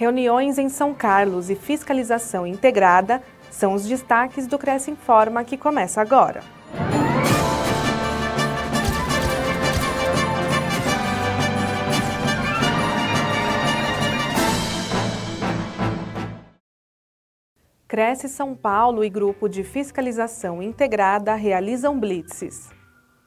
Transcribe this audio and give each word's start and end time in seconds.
Reuniões 0.00 0.56
em 0.56 0.70
São 0.70 0.94
Carlos 0.94 1.50
e 1.50 1.54
fiscalização 1.54 2.46
integrada 2.46 3.22
são 3.50 3.74
os 3.74 3.84
destaques 3.84 4.46
do 4.46 4.58
Cresce 4.58 4.90
Informa 4.90 5.44
que 5.44 5.58
começa 5.58 6.00
agora. 6.00 6.42
Cresce 17.86 18.26
São 18.26 18.56
Paulo 18.56 19.04
e 19.04 19.10
Grupo 19.10 19.50
de 19.50 19.62
Fiscalização 19.62 20.62
Integrada 20.62 21.34
realizam 21.34 22.00
blitzes. 22.00 22.79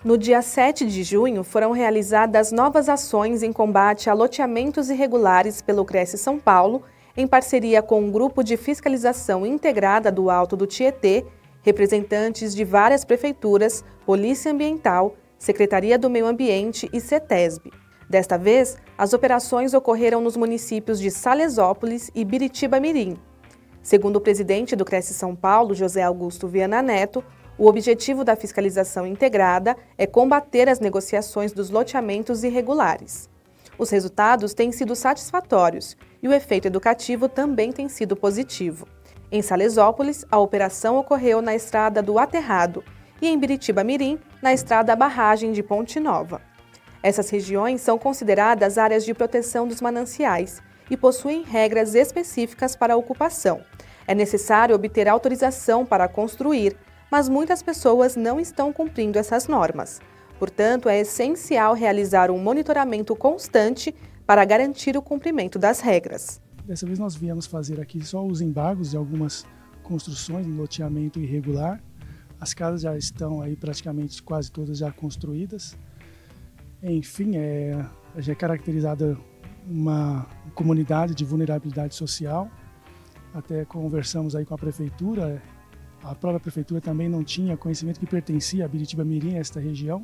No 0.04 0.18
dia 0.18 0.42
7 0.42 0.86
de 0.86 1.02
junho, 1.02 1.46
foram 1.46 1.72
realizadas 1.72 2.52
novas 2.52 2.90
ações 2.90 3.42
em 3.42 3.54
combate 3.54 4.10
a 4.10 4.14
loteamentos 4.14 4.90
irregulares 4.90 5.62
pelo 5.62 5.86
Cresce 5.86 6.18
São 6.18 6.38
Paulo, 6.38 6.84
em 7.16 7.26
parceria 7.26 7.82
com 7.82 8.02
um 8.02 8.12
grupo 8.12 8.44
de 8.44 8.58
fiscalização 8.58 9.46
integrada 9.46 10.12
do 10.12 10.30
Alto 10.30 10.58
do 10.58 10.68
Tietê, 10.68 11.26
representantes 11.62 12.54
de 12.54 12.66
várias 12.66 13.06
prefeituras, 13.06 13.86
Polícia 14.06 14.52
Ambiental, 14.52 15.16
Secretaria 15.40 15.98
do 15.98 16.10
Meio 16.10 16.26
Ambiente 16.26 16.90
e 16.92 17.00
CETESB. 17.00 17.72
Desta 18.10 18.38
vez, 18.38 18.78
as 18.98 19.14
operações 19.14 19.74
ocorreram 19.74 20.20
nos 20.20 20.36
municípios 20.36 21.00
de 21.00 21.10
Salesópolis 21.10 22.12
e 22.14 22.26
Biritiba 22.26 22.78
Mirim. 22.78 23.16
Segundo 23.82 24.18
o 24.18 24.22
presidente 24.22 24.76
do 24.76 24.84
Cresce 24.84 25.14
São 25.14 25.34
Paulo, 25.34 25.74
José 25.74 26.04
Augusto 26.04 26.46
Viana 26.46 26.82
Neto, 26.82 27.24
o 27.58 27.68
objetivo 27.68 28.24
da 28.24 28.36
fiscalização 28.36 29.06
integrada 29.06 29.76
é 29.98 30.08
combater 30.08 30.68
as 30.68 30.80
negociações 30.80 31.54
dos 31.54 31.70
loteamentos 31.70 32.44
irregulares. 32.44 33.30
Os 33.78 33.90
resultados 33.90 34.54
têm 34.54 34.72
sido 34.72 34.96
satisfatórios 34.96 35.96
e 36.22 36.28
o 36.28 36.34
efeito 36.34 36.68
educativo 36.68 37.28
também 37.28 37.72
tem 37.72 37.90
sido 37.90 38.16
positivo. 38.16 38.88
Em 39.32 39.42
Salesópolis, 39.42 40.26
a 40.32 40.38
operação 40.38 40.98
ocorreu 40.98 41.42
na 41.42 41.56
estrada 41.56 42.02
do 42.02 42.20
Aterrado 42.20 42.84
e 43.22 43.28
em 43.28 43.38
Biritiba 43.38 43.84
Mirim, 43.84 44.20
na 44.42 44.54
estrada 44.54 44.96
Barragem 44.96 45.52
de 45.52 45.64
Ponte 45.64 46.00
Nova. 46.00 46.42
Essas 47.02 47.30
regiões 47.30 47.82
são 47.82 47.98
consideradas 47.98 48.78
áreas 48.78 49.04
de 49.04 49.14
proteção 49.14 49.68
dos 49.68 49.82
mananciais 49.82 50.62
e 50.90 50.96
possuem 50.96 51.44
regras 51.44 51.96
específicas 51.96 52.76
para 52.76 52.94
a 52.94 52.98
ocupação. 52.98 53.62
É 54.08 54.14
necessário 54.14 54.76
obter 54.76 55.08
autorização 55.08 55.86
para 55.86 56.08
construir, 56.08 56.78
mas 57.14 57.30
muitas 57.30 57.62
pessoas 57.62 58.16
não 58.16 58.40
estão 58.40 58.74
cumprindo 58.74 59.20
essas 59.20 59.48
normas. 59.48 60.02
Portanto, 60.40 60.90
é 60.90 61.00
essencial 61.02 61.76
realizar 61.76 62.32
um 62.32 62.40
monitoramento 62.40 63.16
constante 63.16 63.94
para 64.26 64.44
garantir 64.44 64.98
o 64.98 65.02
cumprimento 65.02 65.60
das 65.60 65.80
regras. 65.80 66.42
Dessa 66.66 66.88
vez 66.88 66.98
nós 66.98 67.16
viemos 67.16 67.46
fazer 67.46 67.80
aqui 67.80 68.04
só 68.04 68.26
os 68.26 68.42
embargos 68.42 68.90
de 68.90 68.98
algumas 68.98 69.46
construções 69.84 70.48
no 70.48 70.56
loteamento 70.56 71.20
irregular. 71.20 71.80
As 72.42 72.52
casas 72.52 72.82
já 72.82 72.98
estão 72.98 73.44
aí 73.44 73.56
praticamente 73.56 74.24
quase 74.24 74.52
todas 74.52 74.80
já 74.80 74.92
construídas. 74.92 75.78
Enfim, 76.82 77.38
é, 77.38 77.86
já 78.18 78.32
é 78.32 78.36
caracterizada 78.36 79.16
uma 79.68 80.26
comunidade 80.56 81.14
de 81.14 81.24
vulnerabilidade 81.24 81.94
social. 81.94 82.50
Até 83.36 83.66
conversamos 83.66 84.36
aí 84.36 84.46
com 84.46 84.56
a 84.56 84.58
prefeitura, 84.58 85.44
a 86.04 86.14
própria 86.14 86.40
prefeitura 86.40 86.82
também 86.82 87.08
não 87.08 87.24
tinha 87.24 87.56
conhecimento 87.56 88.00
que 88.00 88.06
pertencia 88.06 88.66
a 88.66 88.68
Biritiba 88.68 89.06
Mirim, 89.06 89.36
esta 89.36 89.60
região. 89.60 90.04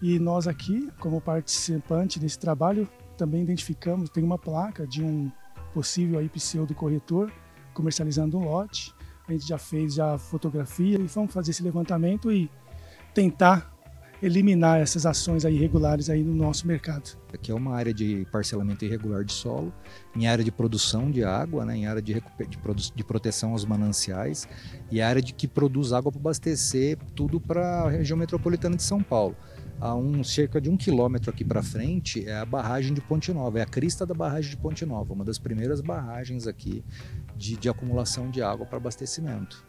E 0.00 0.18
nós 0.18 0.46
aqui, 0.46 0.90
como 0.98 1.20
participante 1.20 2.18
desse 2.18 2.38
trabalho, 2.38 2.88
também 3.16 3.42
identificamos, 3.42 4.10
tem 4.10 4.24
uma 4.24 4.38
placa 4.38 4.86
de 4.86 5.02
um 5.02 5.30
possível 5.72 6.18
aí 6.18 6.28
pseudo 6.28 6.74
corretor 6.74 7.30
comercializando 7.74 8.38
um 8.38 8.44
lote. 8.44 8.94
A 9.28 9.32
gente 9.32 9.46
já 9.46 9.58
fez 9.58 9.94
já 9.94 10.16
fotografia 10.16 10.98
e 10.98 11.06
vamos 11.06 11.32
fazer 11.32 11.50
esse 11.50 11.62
levantamento 11.62 12.32
e 12.32 12.50
tentar 13.12 13.75
eliminar 14.22 14.80
essas 14.80 15.04
ações 15.04 15.44
aí 15.44 15.54
irregulares 15.54 16.08
aí 16.08 16.22
no 16.22 16.34
nosso 16.34 16.66
mercado. 16.66 17.18
Aqui 17.32 17.50
é 17.50 17.54
uma 17.54 17.74
área 17.74 17.92
de 17.92 18.26
parcelamento 18.32 18.84
irregular 18.84 19.24
de 19.24 19.32
solo, 19.32 19.72
em 20.14 20.26
área 20.26 20.44
de 20.44 20.50
produção 20.50 21.10
de 21.10 21.22
água, 21.22 21.64
né, 21.64 21.76
em 21.76 21.86
área 21.86 22.00
de, 22.00 22.14
de, 22.14 22.92
de 22.94 23.04
proteção 23.04 23.52
aos 23.52 23.64
mananciais 23.64 24.48
e 24.90 25.00
área 25.00 25.20
de 25.20 25.34
que 25.34 25.46
produz 25.46 25.92
água 25.92 26.10
para 26.10 26.20
abastecer 26.20 26.96
tudo 27.14 27.40
para 27.40 27.82
a 27.82 27.90
região 27.90 28.16
metropolitana 28.16 28.76
de 28.76 28.82
São 28.82 29.02
Paulo. 29.02 29.36
A 29.78 29.94
um, 29.94 30.24
cerca 30.24 30.58
de 30.58 30.70
um 30.70 30.76
quilômetro 30.76 31.30
aqui 31.30 31.44
para 31.44 31.62
frente 31.62 32.26
é 32.26 32.38
a 32.38 32.46
barragem 32.46 32.94
de 32.94 33.00
Ponte 33.02 33.30
Nova, 33.30 33.58
é 33.58 33.62
a 33.62 33.66
crista 33.66 34.06
da 34.06 34.14
barragem 34.14 34.50
de 34.50 34.56
Ponte 34.56 34.86
Nova, 34.86 35.12
uma 35.12 35.24
das 35.24 35.38
primeiras 35.38 35.82
barragens 35.82 36.46
aqui 36.46 36.82
de, 37.36 37.56
de 37.58 37.68
acumulação 37.68 38.30
de 38.30 38.40
água 38.40 38.64
para 38.64 38.78
abastecimento. 38.78 39.62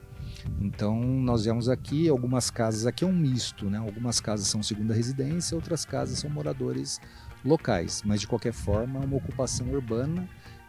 Então 0.62 1.00
nós 1.02 1.46
vemos 1.46 1.70
aqui 1.70 2.10
algumas 2.10 2.50
casas, 2.50 2.86
aqui 2.86 3.04
é 3.04 3.08
um 3.08 3.14
misto, 3.14 3.70
né? 3.70 3.78
Algumas 3.78 4.20
casas 4.20 4.48
são 4.48 4.62
segunda 4.64 4.94
residência, 4.94 5.56
outras 5.56 5.86
casas 5.86 6.20
são 6.20 6.30
moradores 6.30 7.00
locais, 7.44 8.02
mas 8.06 8.22
de 8.22 8.28
qualquer 8.28 8.54
forma 8.54 9.02
é 9.02 9.06
uma 9.06 9.18
ocupação 9.18 9.68
urbana 9.70 10.28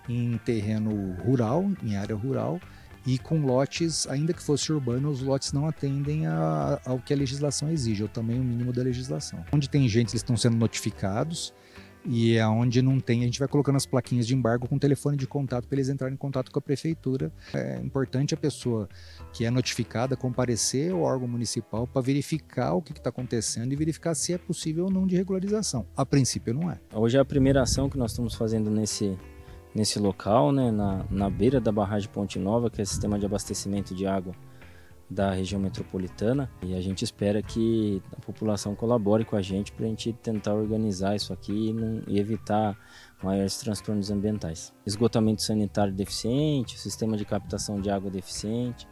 em 0.09 0.38
terreno 0.38 1.15
rural, 1.22 1.71
em 1.83 1.97
área 1.97 2.15
rural 2.15 2.61
e 3.06 3.19
com 3.19 3.41
lotes, 3.41 4.06
ainda 4.06 4.34
que 4.34 4.43
fosse 4.43 4.71
urbano, 4.72 5.09
os 5.09 5.22
lotes 5.22 5.53
não 5.53 5.67
atendem 5.67 6.27
a, 6.27 6.78
ao 6.84 6.99
que 6.99 7.15
a 7.15 7.17
legislação 7.17 7.71
exige, 7.71 8.03
ou 8.03 8.09
também 8.09 8.38
o 8.38 8.44
mínimo 8.44 8.71
da 8.72 8.83
legislação. 8.83 9.43
Onde 9.50 9.69
tem 9.69 9.88
gente, 9.88 10.11
eles 10.11 10.21
estão 10.21 10.37
sendo 10.37 10.56
notificados, 10.56 11.55
e 12.05 12.37
é 12.37 12.47
onde 12.47 12.81
não 12.81 13.01
tem, 13.01 13.23
a 13.23 13.25
gente 13.25 13.39
vai 13.39 13.49
colocando 13.49 13.77
as 13.77 13.87
plaquinhas 13.87 14.27
de 14.27 14.35
embargo 14.35 14.69
com 14.69 14.79
telefone 14.79 15.17
de 15.17 15.27
contato 15.27 15.67
para 15.67 15.77
eles 15.77 15.89
entrarem 15.89 16.15
em 16.15 16.19
contato 16.19 16.51
com 16.51 16.59
a 16.59 16.63
prefeitura. 16.63 17.33
É 17.53 17.79
importante 17.79 18.35
a 18.35 18.37
pessoa 18.37 18.89
que 19.33 19.45
é 19.45 19.51
notificada 19.51 20.17
comparecer 20.17 20.93
ao 20.93 21.03
órgão 21.03 21.29
municipal 21.29 21.87
para 21.87 22.01
verificar 22.01 22.75
o 22.75 22.83
que 22.83 22.93
está 22.93 23.11
acontecendo 23.11 23.73
e 23.73 23.77
verificar 23.77 24.15
se 24.15 24.33
é 24.33 24.39
possível 24.39 24.85
ou 24.85 24.91
não 24.91 25.07
de 25.07 25.17
regularização. 25.17 25.87
A 25.97 26.07
princípio 26.07 26.55
não 26.55 26.71
é. 26.71 26.79
Hoje 26.93 27.17
é 27.17 27.21
a 27.21 27.25
primeira 27.25 27.63
ação 27.63 27.91
que 27.91 27.99
nós 27.99 28.13
estamos 28.13 28.35
fazendo 28.35 28.71
nesse, 28.71 29.19
nesse 29.75 29.99
local, 29.99 30.53
né, 30.53 30.71
na, 30.71 31.05
na 31.11 31.29
beira 31.29 31.61
da 31.61 31.73
barragem 31.73 32.09
Ponte 32.09 32.39
Nova, 32.39 32.71
que 32.71 32.81
é 32.81 32.85
o 32.85 32.87
sistema 32.87 33.19
de 33.19 33.27
abastecimento 33.27 33.95
de 33.95 34.07
água 34.07 34.35
da 35.11 35.33
região 35.33 35.61
metropolitana 35.61 36.51
e 36.63 36.75
a 36.75 36.81
gente 36.81 37.03
espera 37.03 37.43
que 37.43 38.03
a 38.13 38.21
população 38.21 38.75
colabore 38.75 39.25
com 39.25 39.37
a 39.37 39.43
gente 39.43 39.73
para 39.73 39.87
a 39.87 39.89
gente 39.89 40.13
tentar 40.13 40.55
organizar 40.55 41.17
isso 41.17 41.33
aqui 41.33 41.71
e, 41.71 41.73
não, 41.73 42.03
e, 42.07 42.19
evitar 42.19 42.77
maiores 43.23 43.57
transtornos 43.57 44.11
ambientais. 44.11 44.73
Esgotamento 44.87 45.43
sanitário 45.43 45.95
deficiente, 45.95 46.79
sistema 46.79 47.17
de 47.17 47.25
captação 47.25 47.81
de 47.81 47.91
água 47.91 48.11
deficiente, 48.11 48.87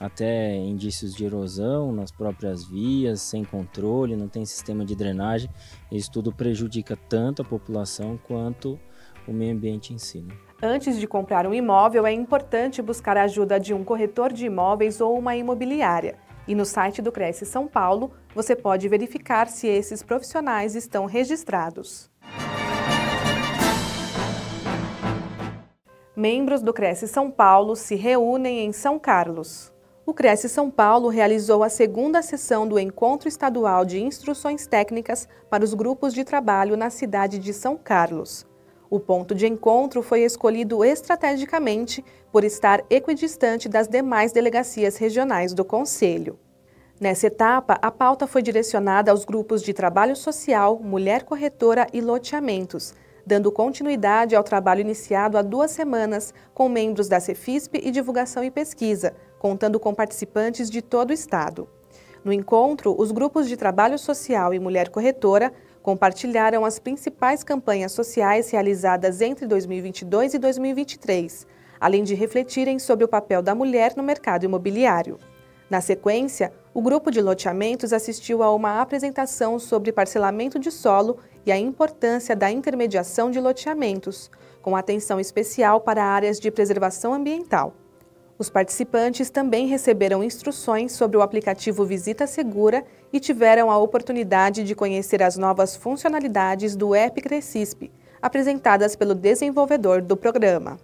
até 0.00 0.56
indícios 0.56 1.14
de 1.14 1.26
erosão 1.26 1.92
nas 1.92 2.10
próprias 2.10 2.64
vias, 2.64 3.20
sem 3.20 3.44
controle, 3.44 4.16
não 4.16 4.28
tem 4.28 4.46
sistema 4.46 4.82
de 4.82 4.96
drenagem. 4.96 5.50
Isso 5.92 6.10
tudo 6.10 6.32
prejudica 6.32 6.96
tanto 6.96 7.42
a 7.42 7.44
população 7.44 8.16
quanto 8.16 8.80
o 9.28 9.32
meio 9.32 9.54
ambiente 9.54 9.92
em 9.92 9.98
si. 9.98 10.22
Né? 10.22 10.34
Antes 10.62 11.00
de 11.00 11.06
comprar 11.06 11.46
um 11.46 11.54
imóvel, 11.54 12.06
é 12.06 12.12
importante 12.12 12.82
buscar 12.82 13.16
a 13.16 13.22
ajuda 13.22 13.58
de 13.58 13.72
um 13.72 13.82
corretor 13.82 14.30
de 14.30 14.44
imóveis 14.44 15.00
ou 15.00 15.18
uma 15.18 15.34
imobiliária. 15.34 16.16
E 16.46 16.54
no 16.54 16.66
site 16.66 17.00
do 17.00 17.10
Cresce 17.10 17.46
São 17.46 17.66
Paulo, 17.66 18.12
você 18.34 18.54
pode 18.54 18.86
verificar 18.86 19.48
se 19.48 19.66
esses 19.66 20.02
profissionais 20.02 20.74
estão 20.74 21.06
registrados. 21.06 22.10
Membros 26.14 26.60
do 26.60 26.74
Cresce 26.74 27.08
São 27.08 27.30
Paulo 27.30 27.74
se 27.74 27.94
reúnem 27.94 28.66
em 28.66 28.70
São 28.70 28.98
Carlos. 28.98 29.72
O 30.04 30.12
Cresce 30.12 30.46
São 30.46 30.70
Paulo 30.70 31.08
realizou 31.08 31.64
a 31.64 31.70
segunda 31.70 32.20
sessão 32.20 32.68
do 32.68 32.78
Encontro 32.78 33.30
Estadual 33.30 33.86
de 33.86 34.02
Instruções 34.02 34.66
Técnicas 34.66 35.26
para 35.48 35.64
os 35.64 35.72
grupos 35.72 36.12
de 36.12 36.22
trabalho 36.22 36.76
na 36.76 36.90
cidade 36.90 37.38
de 37.38 37.54
São 37.54 37.78
Carlos. 37.78 38.49
O 38.90 38.98
ponto 38.98 39.36
de 39.36 39.46
encontro 39.46 40.02
foi 40.02 40.22
escolhido 40.22 40.84
estrategicamente 40.84 42.04
por 42.32 42.42
estar 42.42 42.84
equidistante 42.90 43.68
das 43.68 43.86
demais 43.86 44.32
delegacias 44.32 44.96
regionais 44.96 45.54
do 45.54 45.64
Conselho. 45.64 46.36
Nessa 47.00 47.28
etapa, 47.28 47.78
a 47.80 47.92
pauta 47.92 48.26
foi 48.26 48.42
direcionada 48.42 49.12
aos 49.12 49.24
grupos 49.24 49.62
de 49.62 49.72
trabalho 49.72 50.16
social, 50.16 50.80
mulher 50.82 51.22
corretora 51.22 51.86
e 51.92 52.00
loteamentos, 52.00 52.92
dando 53.24 53.52
continuidade 53.52 54.34
ao 54.34 54.42
trabalho 54.42 54.80
iniciado 54.80 55.38
há 55.38 55.42
duas 55.42 55.70
semanas 55.70 56.34
com 56.52 56.68
membros 56.68 57.08
da 57.08 57.20
Cefisp 57.20 57.76
e 57.76 57.92
Divulgação 57.92 58.42
e 58.42 58.50
Pesquisa, 58.50 59.14
contando 59.38 59.78
com 59.78 59.94
participantes 59.94 60.68
de 60.68 60.82
todo 60.82 61.10
o 61.10 61.14
Estado. 61.14 61.68
No 62.24 62.32
encontro, 62.32 62.94
os 62.98 63.12
grupos 63.12 63.48
de 63.48 63.56
trabalho 63.56 63.98
social 63.98 64.52
e 64.52 64.58
mulher 64.58 64.88
corretora 64.88 65.52
compartilharam 65.82 66.64
as 66.64 66.78
principais 66.78 67.42
campanhas 67.42 67.92
sociais 67.92 68.50
realizadas 68.50 69.20
entre 69.20 69.46
2022 69.46 70.34
e 70.34 70.38
2023, 70.38 71.46
além 71.80 72.04
de 72.04 72.14
refletirem 72.14 72.78
sobre 72.78 73.04
o 73.04 73.08
papel 73.08 73.42
da 73.42 73.54
mulher 73.54 73.94
no 73.96 74.02
mercado 74.02 74.44
imobiliário. 74.44 75.18
Na 75.70 75.80
sequência, 75.80 76.52
o 76.74 76.82
grupo 76.82 77.10
de 77.10 77.20
loteamentos 77.20 77.92
assistiu 77.92 78.42
a 78.42 78.54
uma 78.54 78.80
apresentação 78.80 79.58
sobre 79.58 79.92
parcelamento 79.92 80.58
de 80.58 80.70
solo 80.70 81.18
e 81.46 81.52
a 81.52 81.58
importância 81.58 82.34
da 82.34 82.50
intermediação 82.50 83.30
de 83.30 83.40
loteamentos, 83.40 84.30
com 84.60 84.76
atenção 84.76 85.18
especial 85.18 85.80
para 85.80 86.04
áreas 86.04 86.38
de 86.38 86.50
preservação 86.50 87.14
ambiental. 87.14 87.74
Os 88.40 88.48
participantes 88.48 89.28
também 89.28 89.66
receberam 89.66 90.24
instruções 90.24 90.92
sobre 90.92 91.14
o 91.14 91.20
aplicativo 91.20 91.84
Visita 91.84 92.26
Segura 92.26 92.82
e 93.12 93.20
tiveram 93.20 93.70
a 93.70 93.76
oportunidade 93.76 94.64
de 94.64 94.74
conhecer 94.74 95.22
as 95.22 95.36
novas 95.36 95.76
funcionalidades 95.76 96.74
do 96.74 96.94
app 96.94 97.20
Crescisp, 97.20 97.90
apresentadas 98.22 98.96
pelo 98.96 99.14
desenvolvedor 99.14 100.00
do 100.00 100.16
programa. 100.16 100.78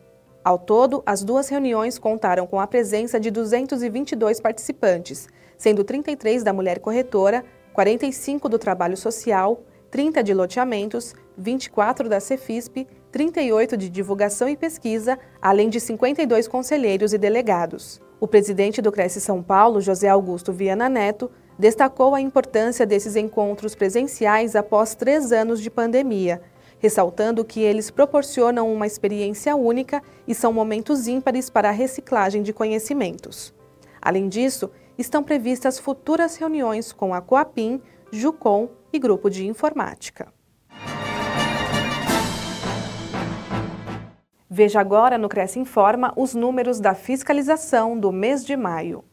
Ao 0.44 0.58
todo, 0.58 1.02
as 1.06 1.24
duas 1.24 1.48
reuniões 1.48 1.98
contaram 1.98 2.46
com 2.46 2.60
a 2.60 2.66
presença 2.66 3.18
de 3.18 3.30
222 3.30 4.38
participantes, 4.38 5.26
sendo 5.56 5.82
33 5.82 6.44
da 6.44 6.52
mulher 6.52 6.78
corretora, 6.78 7.42
45 7.72 8.50
do 8.50 8.58
trabalho 8.58 8.98
social, 8.98 9.62
30 9.90 10.22
de 10.22 10.34
loteamentos, 10.34 11.14
24 11.38 12.06
da 12.06 12.20
Cefisp, 12.20 12.86
38 13.16 13.78
de 13.78 13.88
divulgação 13.88 14.46
e 14.46 14.54
pesquisa, 14.54 15.18
além 15.40 15.70
de 15.70 15.80
52 15.80 16.46
conselheiros 16.46 17.14
e 17.14 17.18
delegados. 17.18 17.98
O 18.20 18.28
presidente 18.28 18.82
do 18.82 18.92
Cresce 18.92 19.22
São 19.22 19.42
Paulo, 19.42 19.80
José 19.80 20.06
Augusto 20.06 20.52
Viana 20.52 20.86
Neto, 20.86 21.30
destacou 21.58 22.14
a 22.14 22.20
importância 22.20 22.84
desses 22.84 23.16
encontros 23.16 23.74
presenciais 23.74 24.54
após 24.54 24.94
três 24.94 25.32
anos 25.32 25.62
de 25.62 25.70
pandemia, 25.70 26.42
ressaltando 26.78 27.42
que 27.42 27.62
eles 27.62 27.90
proporcionam 27.90 28.70
uma 28.70 28.86
experiência 28.86 29.56
única 29.56 30.02
e 30.28 30.34
são 30.34 30.52
momentos 30.52 31.08
ímpares 31.08 31.48
para 31.48 31.70
a 31.70 31.72
reciclagem 31.72 32.42
de 32.42 32.52
conhecimentos. 32.52 33.54
Além 33.98 34.28
disso, 34.28 34.70
estão 34.98 35.22
previstas 35.22 35.78
futuras 35.78 36.36
reuniões 36.36 36.92
com 36.92 37.14
a 37.14 37.22
Coapim, 37.22 37.80
Jucom 38.12 38.68
e 38.92 38.98
Grupo 38.98 39.30
de 39.30 39.46
Informática. 39.46 40.35
Veja 44.48 44.78
agora 44.78 45.18
no 45.18 45.28
Cresce 45.28 45.58
Informa 45.58 46.12
os 46.16 46.32
números 46.32 46.78
da 46.78 46.94
fiscalização 46.94 47.98
do 47.98 48.12
mês 48.12 48.44
de 48.44 48.56
maio. 48.56 49.04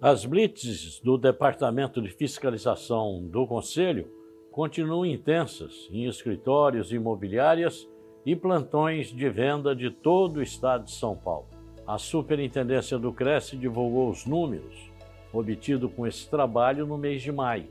As 0.00 0.24
blitzes 0.24 1.00
do 1.00 1.18
Departamento 1.18 2.00
de 2.00 2.08
Fiscalização 2.08 3.26
do 3.26 3.46
Conselho 3.46 4.10
continuam 4.50 5.04
intensas 5.04 5.86
em 5.90 6.06
escritórios 6.06 6.90
imobiliárias 6.90 7.86
e 8.24 8.34
plantões 8.34 9.08
de 9.08 9.28
venda 9.28 9.76
de 9.76 9.90
todo 9.90 10.38
o 10.38 10.42
estado 10.42 10.84
de 10.84 10.92
São 10.92 11.14
Paulo. 11.14 11.48
A 11.86 11.98
Superintendência 11.98 12.98
do 12.98 13.12
Cresce 13.12 13.54
divulgou 13.54 14.08
os 14.08 14.24
números 14.24 14.90
obtidos 15.30 15.92
com 15.92 16.06
esse 16.06 16.26
trabalho 16.30 16.86
no 16.86 16.96
mês 16.96 17.20
de 17.20 17.30
maio 17.30 17.68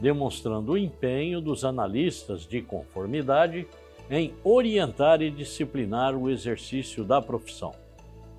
demonstrando 0.00 0.72
o 0.72 0.78
empenho 0.78 1.40
dos 1.40 1.64
analistas 1.64 2.46
de 2.46 2.62
conformidade 2.62 3.66
em 4.10 4.32
orientar 4.42 5.20
e 5.20 5.30
disciplinar 5.30 6.16
o 6.16 6.30
exercício 6.30 7.04
da 7.04 7.20
profissão. 7.20 7.74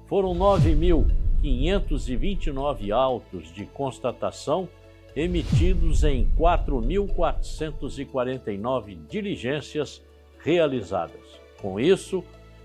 Foram 0.08 0.34
9.529 0.34 2.92
autos 2.92 3.54
de 3.54 3.66
constatação 3.66 4.68
emitidos 5.16 6.04
em 6.04 6.28
4.449 6.38 8.98
diligências 9.08 10.04
realizadas. 10.40 11.40
Com 11.62 11.80
isso, 11.80 12.22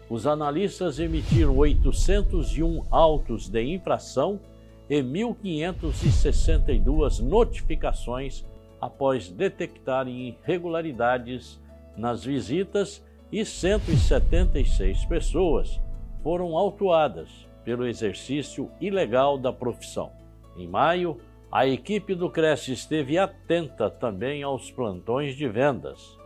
os 0.09 0.27
analistas 0.27 0.99
emitiram 0.99 1.57
801 1.57 2.83
autos 2.91 3.49
de 3.49 3.63
infração 3.63 4.41
e 4.89 5.03
1.562 5.03 7.21
notificações 7.21 8.45
após 8.85 9.31
detectarem 9.31 10.29
irregularidades 10.29 11.59
nas 11.97 12.23
visitas 12.23 13.03
e 13.33 13.43
176 13.43 15.07
pessoas 15.07 15.81
foram 16.23 16.55
autuadas 16.55 17.49
pelo 17.65 17.87
exercício 17.87 18.71
ilegal 18.79 19.39
da 19.39 19.51
profissão. 19.51 20.13
Em 20.55 20.69
maio, 20.69 21.19
a 21.51 21.67
equipe 21.67 22.15
do 22.15 22.29
Cresce 22.29 22.73
esteve 22.73 23.17
atenta 23.17 23.89
também 23.89 24.43
aos 24.43 24.71
plantões 24.71 25.35
de 25.35 25.49
vendas. 25.49 26.19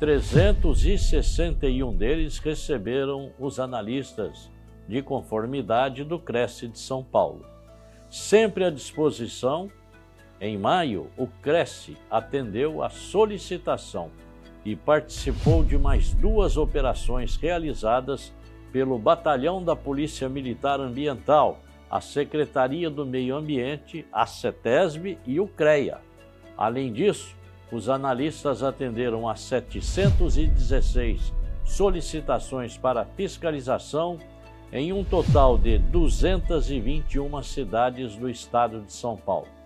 361 0.00 1.94
deles 1.94 2.38
receberam 2.38 3.32
os 3.38 3.60
analistas 3.60 4.50
de 4.88 5.02
conformidade 5.02 6.04
do 6.04 6.18
Cresce 6.18 6.68
de 6.68 6.78
São 6.78 7.04
Paulo. 7.04 7.44
Sempre 8.08 8.64
à 8.64 8.70
disposição 8.70 9.70
em 10.40 10.56
maio, 10.56 11.08
o 11.16 11.26
Cresce 11.26 11.96
atendeu 12.10 12.82
a 12.82 12.88
solicitação 12.90 14.10
e 14.64 14.76
participou 14.76 15.64
de 15.64 15.76
mais 15.76 16.14
duas 16.14 16.56
operações 16.56 17.36
realizadas 17.36 18.32
pelo 18.72 18.98
Batalhão 18.98 19.62
da 19.62 19.74
Polícia 19.74 20.28
Militar 20.28 20.78
Ambiental, 20.78 21.60
a 21.90 22.00
Secretaria 22.00 22.88
do 22.88 23.04
Meio 23.04 23.34
Ambiente, 23.34 24.06
a 24.12 24.26
CETESB 24.26 25.18
e 25.26 25.40
o 25.40 25.48
CREA. 25.48 25.98
Além 26.56 26.92
disso, 26.92 27.34
os 27.72 27.88
analistas 27.88 28.62
atenderam 28.62 29.28
a 29.28 29.34
716 29.34 31.32
solicitações 31.64 32.76
para 32.76 33.04
fiscalização 33.04 34.18
em 34.72 34.92
um 34.92 35.02
total 35.02 35.58
de 35.58 35.78
221 35.78 37.42
cidades 37.42 38.14
do 38.16 38.28
estado 38.28 38.82
de 38.82 38.92
São 38.92 39.16
Paulo. 39.16 39.57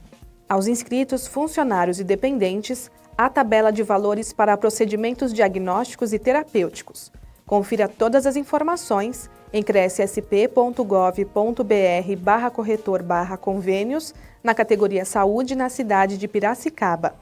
Aos 0.47 0.65
inscritos, 0.65 1.27
funcionários 1.27 1.99
e 1.99 2.03
dependentes, 2.05 2.89
a 3.17 3.29
tabela 3.29 3.73
de 3.73 3.83
valores 3.83 4.31
para 4.31 4.55
procedimentos 4.55 5.33
diagnósticos 5.33 6.13
e 6.13 6.17
terapêuticos. 6.17 7.11
Confira 7.45 7.89
todas 7.89 8.25
as 8.25 8.37
informações 8.37 9.29
em 9.51 9.61
crescsp.gov.br 9.61 12.15
barra 12.19 12.49
corretor 12.49 13.03
barra 13.03 13.35
convênios 13.35 14.15
na 14.41 14.55
categoria 14.55 15.03
Saúde 15.03 15.55
na 15.55 15.67
cidade 15.67 16.17
de 16.17 16.25
Piracicaba. 16.25 17.15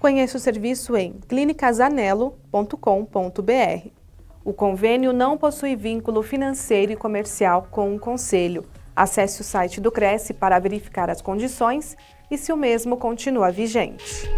Conheça 0.00 0.38
o 0.38 0.40
serviço 0.40 0.96
em 0.96 1.20
clinicazanelo.com.br. 1.28 3.95
O 4.46 4.54
convênio 4.54 5.12
não 5.12 5.36
possui 5.36 5.74
vínculo 5.74 6.22
financeiro 6.22 6.92
e 6.92 6.96
comercial 6.96 7.66
com 7.68 7.96
o 7.96 7.98
Conselho. 7.98 8.64
Acesse 8.94 9.40
o 9.40 9.44
site 9.44 9.80
do 9.80 9.90
Cresce 9.90 10.32
para 10.32 10.60
verificar 10.60 11.10
as 11.10 11.20
condições 11.20 11.96
e 12.30 12.38
se 12.38 12.52
o 12.52 12.56
mesmo 12.56 12.96
continua 12.96 13.50
vigente. 13.50 14.30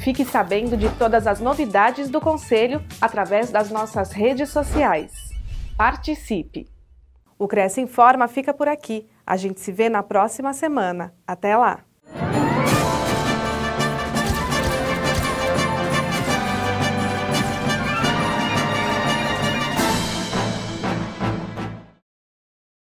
Fique 0.00 0.24
sabendo 0.24 0.76
de 0.76 0.90
todas 0.96 1.28
as 1.28 1.40
novidades 1.40 2.10
do 2.10 2.20
Conselho 2.20 2.82
através 3.00 3.52
das 3.52 3.70
nossas 3.70 4.10
redes 4.10 4.48
sociais. 4.48 5.12
Participe! 5.78 6.68
O 7.38 7.46
Cresce 7.46 7.80
Informa 7.80 8.26
fica 8.26 8.52
por 8.52 8.66
aqui. 8.66 9.06
A 9.24 9.36
gente 9.36 9.60
se 9.60 9.70
vê 9.70 9.88
na 9.88 10.02
próxima 10.02 10.52
semana. 10.52 11.14
Até 11.24 11.56
lá! 11.56 11.84